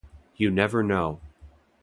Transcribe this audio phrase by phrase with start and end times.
[0.35, 1.19] You never know.